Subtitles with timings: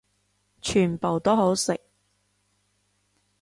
[0.63, 1.79] 全部都好食